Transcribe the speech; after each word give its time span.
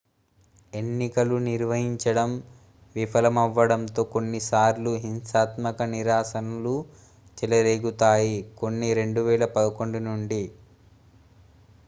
ఎన్నికలు 0.73 1.35
నిర్వహించడం 1.43 2.29
విఫలమవ్వడంతో 2.95 4.03
కొన్ని 4.13 4.39
సార్లు 4.47 4.93
హింసాత్మక 5.03 5.87
నిరసనలు 5.91 6.73
చెలరేగుతాయి 7.37 8.33
కొన్ని 8.61 8.89
2011 8.95 10.01
నుండి 10.09 10.41